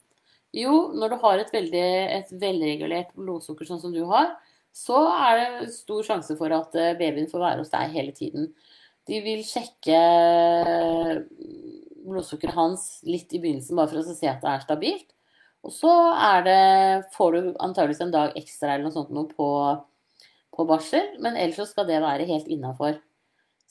[0.57, 4.31] Jo, når du har et, veldig, et velregulert blodsukker sånn som du har,
[4.73, 8.49] så er det stor sjanse for at eh, babyen får være hos deg hele tiden.
[9.05, 9.99] De vil sjekke
[12.03, 15.09] blodsukkeret hans litt i begynnelsen, bare for å se at det er stabilt.
[15.63, 15.91] Og så
[16.43, 16.59] det,
[17.15, 19.49] får du antageligvis en dag ekstra eller noe sånt noe på,
[20.55, 22.99] på barsel, men ellers så skal det være helt innafor.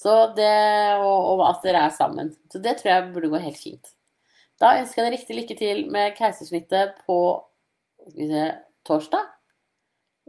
[0.03, 2.33] Og, og at dere er sammen.
[2.51, 3.93] Så det tror jeg burde gå helt fint.
[4.63, 7.19] Da ønsker jeg deg riktig lykke til med keisersnittet på
[8.17, 8.51] se,
[8.89, 9.31] torsdag.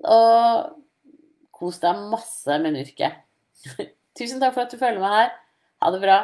[0.03, 0.79] Og
[1.53, 3.13] kos deg masse med Nurke.
[4.17, 5.35] Tusen takk for at du følger med her.
[5.83, 6.23] Ha det bra.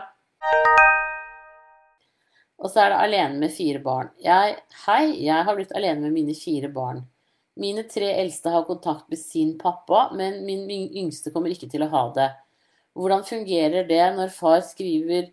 [2.60, 4.12] Og så er det alene med fire barn.
[4.20, 7.06] Jeg, hei, jeg har blitt alene med mine fire barn.
[7.60, 11.92] Mine tre eldste har kontakt med sin pappa, men min yngste kommer ikke til å
[11.92, 12.30] ha det.
[13.00, 15.30] Hvordan fungerer det når far skriver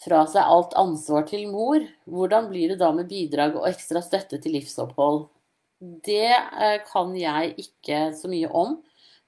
[0.00, 1.84] fra seg alt ansvar til mor?
[2.08, 5.26] Hvordan blir det da med bidrag og ekstra støtte til livsopphold?
[5.80, 8.78] Det eh, kan jeg ikke så mye om,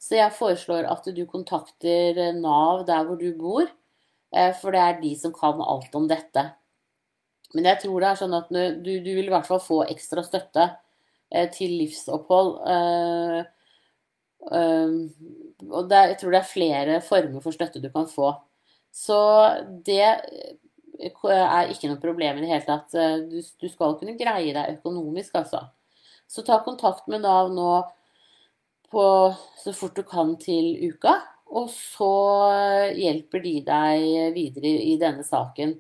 [0.01, 3.69] så jeg foreslår at du kontakter Nav der hvor du bor,
[4.33, 6.45] eh, for det er de som kan alt om dette.
[7.57, 10.25] Men jeg tror det er sånn at du, du vil i hvert fall få ekstra
[10.27, 10.67] støtte
[11.33, 12.51] eh, til livsopphold.
[12.75, 13.39] Eh,
[14.53, 14.99] eh,
[15.69, 18.35] og det, jeg tror det er flere former for støtte du kan få.
[18.93, 19.19] Så
[19.87, 22.95] det er ikke noe problem i det hele tatt.
[23.31, 25.69] Du, du skal kunne greie deg økonomisk, altså.
[26.29, 27.71] Så ta kontakt med Nav nå
[28.93, 29.05] på,
[29.63, 31.15] så fort du kan til uka.
[31.49, 32.13] Og så
[32.97, 35.79] hjelper de deg videre i denne saken.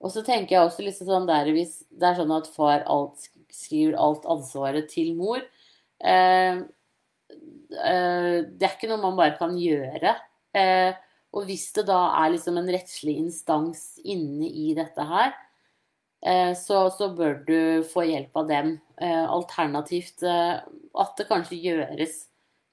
[0.00, 3.28] Og så tenker jeg også liksom sånn der, Hvis det er sånn at far alt,
[3.52, 10.16] skriver alt ansvaret til mor eh, eh, Det er ikke noe man bare kan gjøre.
[10.56, 10.96] Eh,
[11.36, 15.34] og hvis det da er liksom en rettslig instans inne i dette her,
[16.26, 18.72] eh, så, så, bør du få hjelp av dem.
[18.98, 20.58] Eh, alternativt eh,
[21.04, 22.24] at det kanskje gjøres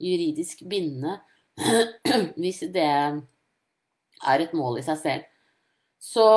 [0.02, 1.20] juridisk bindende
[2.42, 5.37] hvis det er et mål i seg selv.
[6.00, 6.28] Så,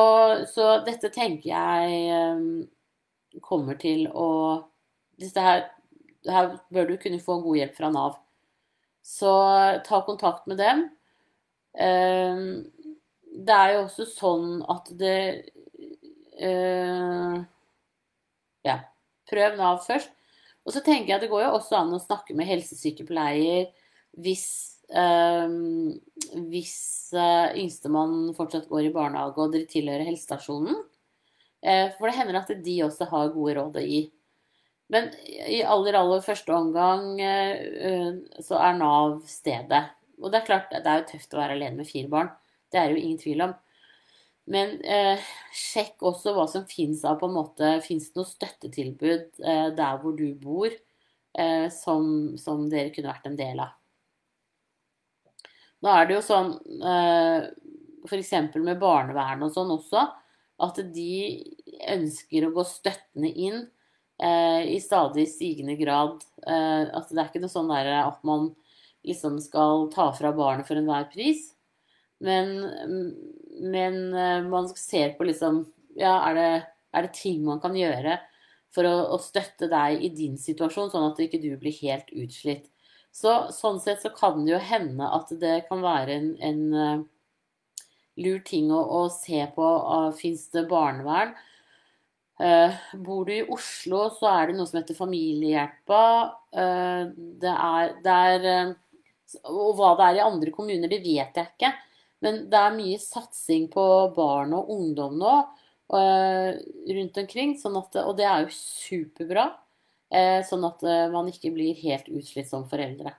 [0.49, 4.29] så dette tenker jeg kommer til å
[5.20, 5.66] her,
[6.27, 8.16] her bør du kunne få god hjelp fra Nav.
[9.05, 9.33] Så
[9.87, 10.85] ta kontakt med dem.
[11.79, 12.70] Ehm,
[13.31, 15.18] det er jo også sånn at det
[16.40, 17.37] eh,
[18.66, 18.77] Ja,
[19.31, 20.11] prøv Nav først.
[20.66, 23.70] Og så tenker jeg at det går jo også an å snakke med helsesykepleier
[24.20, 25.92] hvis, um,
[26.50, 26.79] hvis
[27.16, 30.83] uh, yngstemann fortsatt går i barnehage og dere tilhører helsestasjonen.
[31.61, 34.03] Uh, for det hender at de også har gode råd å gi.
[34.90, 39.85] Men i aller, aller første omgang uh, så er Nav stedet.
[40.20, 42.31] Og det er klart, det er jo tøft å være alene med fire barn.
[42.70, 43.59] Det er jo ingen tvil om.
[44.50, 45.20] Men eh,
[45.55, 50.00] sjekk også hva som fins av på en måte Fins det noe støttetilbud eh, der
[50.03, 50.72] hvor du bor,
[51.38, 53.76] eh, som, som, dere kunne vært en del av?
[55.80, 57.48] Nå er det jo sånn eh,
[58.08, 58.32] f.eks.
[58.60, 60.06] med barnevern og sånn også,
[60.60, 61.12] at de
[61.88, 63.62] ønsker å gå støttende inn
[64.20, 66.20] eh, i stadig stigende grad.
[66.44, 68.50] Eh, at det er ikke noe sånn der at man
[69.08, 71.48] liksom skal ta fra barnet for enhver pris.
[72.20, 72.52] Men,
[73.64, 73.94] men
[74.52, 75.62] man ser på liksom
[75.96, 76.50] Ja, er det,
[76.92, 78.18] er det ting man kan gjøre
[78.74, 82.68] for å, å, støtte deg i din situasjon, sånn at ikke du blir helt utslitt?
[83.11, 87.01] Så, sånn sett så kan det jo hende at det kan være en, en uh,
[88.20, 89.66] lur ting å, å se på.
[89.66, 91.35] Uh, Fins det barnevern?
[92.40, 96.03] Uh, bor du i Oslo, så er det noe som heter Familiehjelpa.
[96.57, 97.11] Uh,
[97.42, 98.77] det er, det er
[99.46, 101.75] og hva det er i andre kommuner, det vet jeg ikke.
[102.25, 103.85] Men det er mye satsing på
[104.16, 105.35] barn og ungdom nå
[105.90, 107.55] rundt omkring.
[107.59, 109.46] Sånn at, og det er jo superbra.
[110.11, 113.14] Uh, sånn at uh, man ikke blir helt utslitt som foreldre.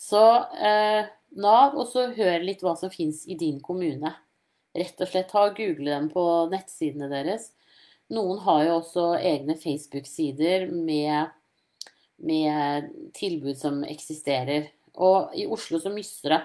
[0.00, 0.20] Så
[1.36, 4.10] Nav, og så hør litt hva som fins i din kommune.
[4.74, 7.50] Rett og slett ha og google dem på nettsidene deres.
[8.12, 11.30] Noen har jo også egne Facebook-sider med,
[12.20, 14.70] med tilbud som eksisterer.
[14.92, 16.40] Og i Oslo så mister det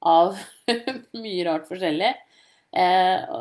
[0.00, 0.38] av
[1.24, 2.14] mye rart forskjellig.
[2.70, 3.36] Eh,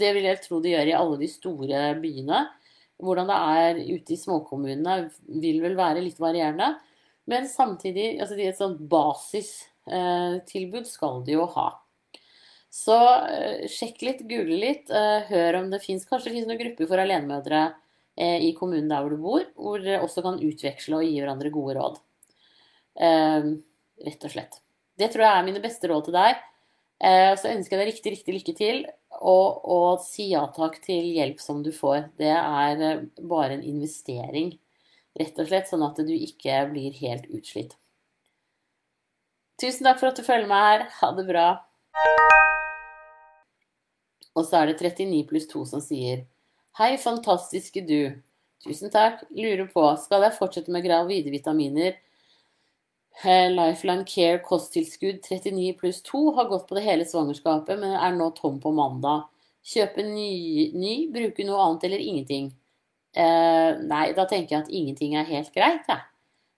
[0.00, 2.44] det vil jeg tro de gjør i alle de store byene.
[3.04, 4.96] Hvordan det er ute i småkommunene
[5.42, 6.74] vil vel være litt varierende.
[7.30, 11.68] Men samtidig, altså et sånt basistilbud skal de jo ha.
[12.74, 12.96] Så
[13.30, 17.00] eh, sjekk litt, google litt, eh, hør om det fins Kanskje det noen grupper for
[17.00, 17.66] alenemødre
[18.14, 21.74] i kommunen der hvor du bor, hvor dere også kan utveksle og gi hverandre gode
[21.74, 21.96] råd
[22.94, 24.60] rett og slett.
[24.94, 26.38] Det tror jeg er mine beste råd til deg.
[27.04, 28.84] Eh, så ønsker jeg deg riktig, riktig lykke til.
[29.20, 32.08] Og, og si ja takk til hjelp som du får.
[32.20, 34.54] Det er eh, bare en investering,
[35.20, 37.76] rett og slett, sånn at du ikke blir helt utslitt.
[39.60, 40.86] Tusen takk for at du følger meg her.
[41.00, 41.48] Ha det bra.
[44.34, 46.24] Og så er det 39 pluss 2 som sier
[46.74, 48.16] Hei, fantastiske du.
[48.64, 49.20] Tusen takk.
[49.30, 52.00] Lurer på, skal jeg fortsette med gravide vitaminer
[53.22, 58.30] Lifeline Care kosttilskudd 39 pluss 2 har gått på det hele svangerskapet, men er nå
[58.36, 59.28] tom på mandag.
[59.64, 62.50] Kjøpe ny, ny bruke noe annet eller ingenting.
[63.14, 66.02] Eh, nei, da tenker jeg at ingenting er helt greit, jeg.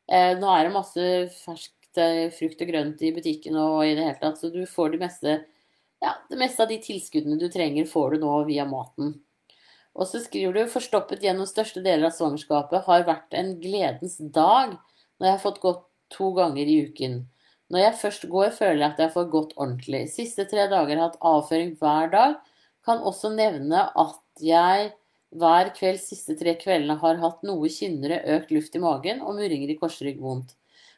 [0.08, 1.04] Eh, nå er det masse
[1.42, 4.94] ferskt eh, frukt og grønt i butikken og i det hele tatt, så du får
[4.94, 5.36] det meste,
[6.02, 9.18] ja, det meste av de tilskuddene du trenger, får du nå via maten.
[9.96, 14.74] Og så skriver du forstoppet gjennom største deler av svangerskapet har vært en gledens dag
[14.76, 17.24] når jeg har fått gått to ganger i uken.
[17.72, 20.04] Når jeg først går, føler jeg at jeg får gått ordentlig.
[20.12, 22.36] Siste tre dager har hatt avføring hver dag.
[22.86, 24.92] Kan også nevne at jeg
[25.36, 29.72] hver kveld siste tre kveldene har hatt noe kynnere, økt luft i magen og murringer
[29.72, 30.54] i korsrygg vondt.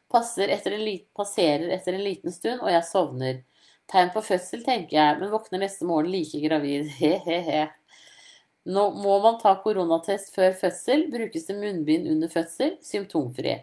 [0.09, 0.77] Etter
[1.17, 3.41] passerer etter en liten stund, og jeg sovner.
[3.89, 6.89] Tegn på fødsel, tenker jeg, men våkner neste morgen like gravid.
[7.01, 7.67] He-he-he.
[8.69, 11.07] Nå må man ta koronatest før fødsel.
[11.13, 12.77] Brukes det munnbind under fødsel?
[12.85, 13.57] Symptomfri.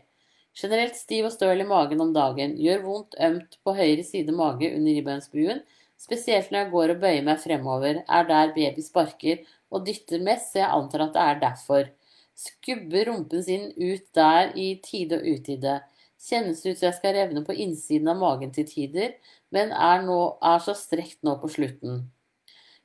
[0.56, 2.56] Generelt stiv og støl i magen om dagen.
[2.62, 5.60] Gjør vondt ømt på høyre side mage under ribbeinsbuen.
[6.00, 10.52] Spesielt når jeg går og bøyer meg fremover, er der baby sparker og dytter mest,
[10.52, 11.92] så jeg antar at det er derfor.
[12.36, 15.78] Skubber rumpen sin ut der i tide og utide.
[16.26, 19.16] Kjennes ut som jeg skal revne på innsiden av magen til tider,
[19.56, 22.06] men er, nå, er så strekt nå på slutten.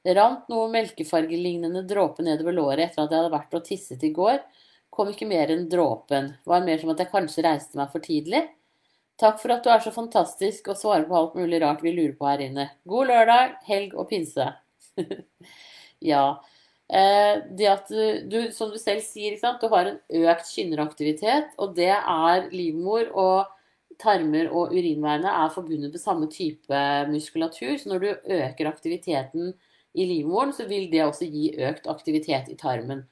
[0.06, 4.38] Rant noe melkefargelignende dråpe nedover låret etter at jeg hadde vært og tisset i går.
[5.00, 6.26] Kom ikke mer enn dråpen.
[6.44, 8.42] Var mer som at jeg kanskje reiste meg for tidlig.
[9.20, 12.12] Takk for at du er så fantastisk og svarer på alt mulig rart vi lurer
[12.18, 12.66] på her inne.
[12.84, 14.44] God lørdag, helg og pinse.
[16.10, 16.24] ja.
[16.92, 17.88] Eh, det at
[18.28, 23.48] du, som du selv sier, du har en økt kynneraktivitet, og det er livmor og
[24.04, 27.78] tarmer og urinveiene er forbundet med samme type muskulatur.
[27.80, 29.54] Så når du øker aktiviteten
[29.96, 33.06] i livmoren, så vil det også gi økt aktivitet i tarmen.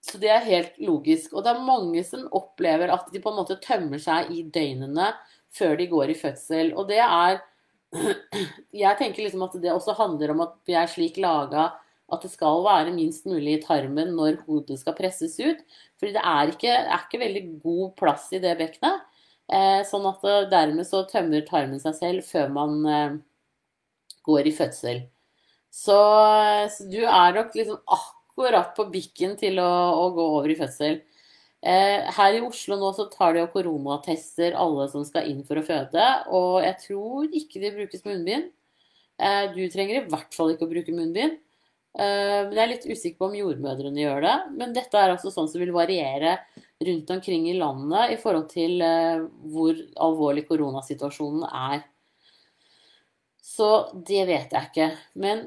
[0.00, 1.34] Så det er helt logisk.
[1.34, 5.12] Og det er mange som opplever at de på en måte tømmer seg i døgnene
[5.54, 6.74] før de går i fødsel.
[6.78, 7.40] Og det er
[8.84, 11.72] Jeg tenker liksom at det også handler om at vi er slik laga
[12.10, 15.60] at det skal være minst mulig i tarmen når hodet skal presses ut.
[15.98, 19.06] Fordi det er ikke, er ikke veldig god plass i det bekkenet.
[19.50, 23.16] Eh, sånn at eh, dermed så tømmer tarmen seg selv før man eh,
[24.26, 25.02] går i fødsel.
[25.74, 29.70] Så, eh, så du er nok liksom akkurat akkurat på bikken til å,
[30.00, 31.00] å gå over i fødsel.
[31.60, 35.60] Eh, her i Oslo nå så tar de jo koronatester alle som skal inn for
[35.60, 38.48] å føde, og jeg tror ikke det brukes munnbind.
[39.20, 41.36] Eh, du trenger i hvert fall ikke å bruke munnbind.
[41.98, 44.36] Eh, men jeg er litt usikker på om jordmødrene gjør det.
[44.56, 46.38] Men dette er altså sånn som vil variere
[46.80, 48.80] rundt omkring i landet i forhold til
[49.52, 51.82] hvor alvorlig koronasituasjonen er.
[53.44, 54.86] Så det vet jeg ikke.
[55.20, 55.44] Men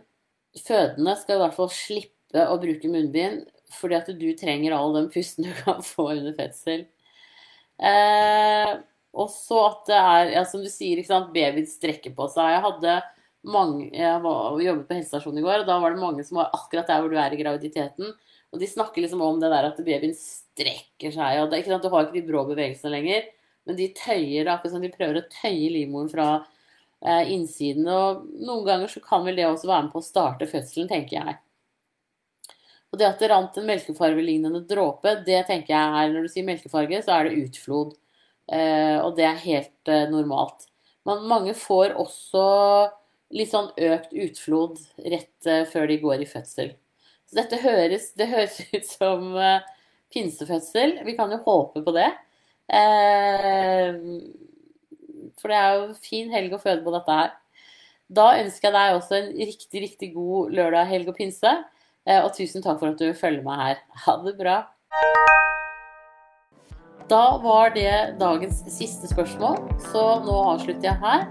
[0.62, 5.10] fødende skal i hvert fall slippe å bruke munnbind fordi at du trenger all den
[5.14, 6.86] pusten du kan få under fødsel.
[7.82, 8.74] Eh,
[9.14, 12.56] og så at det er, ja, som du sier, ikke sant, babyen strekker på seg.
[12.56, 12.96] Jeg hadde
[13.54, 16.54] mange, jeg var, jobbet på helsestasjonen i går, og da var det mange som var
[16.56, 18.14] akkurat der hvor du er i graviditeten.
[18.54, 21.42] Og de snakker liksom om det der at babyen strekker seg.
[21.42, 23.30] og det, ikke sant, Du har ikke de brå bevegelsene lenger,
[23.68, 26.28] men de tøyer akkurat som de prøver å tøye livmoren fra
[27.06, 27.88] eh, innsiden.
[27.90, 31.20] Og noen ganger så kan vel det også være med på å starte fødselen, tenker
[31.20, 31.40] jeg.
[32.94, 36.46] Og det at det rant en melkefargelignende dråpe, det tenker jeg er Når du sier
[36.46, 37.96] melkefarge, så er det utflod.
[38.54, 40.68] Eh, og det er helt eh, normalt.
[41.10, 42.44] Men mange får også
[43.34, 44.78] litt sånn økt utflod
[45.10, 46.76] rett eh, før de går i fødsel.
[47.26, 49.34] Så dette høres, det høres ut som
[50.14, 51.00] pinsefødsel.
[51.08, 52.12] Vi kan jo håpe på det.
[55.41, 57.34] For det er jo fin helg å føde på dette her.
[58.14, 61.54] Da ønsker jeg deg også en riktig, riktig god lørdag, helg og pinse.
[62.04, 63.84] Eh, og tusen takk for at du følger meg her.
[64.06, 64.58] Ha det bra.
[67.12, 69.60] Da var det dagens siste spørsmål,
[69.91, 71.26] så nå avslutter jeg her.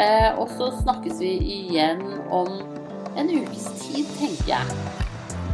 [0.00, 2.02] Eh, og så snakkes vi igjen
[2.32, 2.52] om
[3.16, 4.78] en ukes tid, tenker jeg.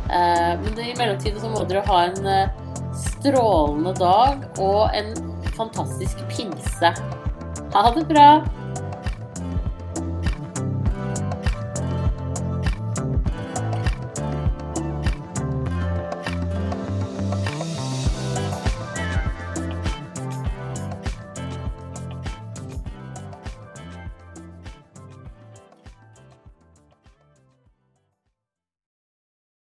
[0.08, 2.54] Eh, men i mellomtiden så må dere ha en
[2.98, 5.14] strålende dag og en
[5.58, 6.94] fantastisk pinse.
[7.74, 8.30] Ha det bra!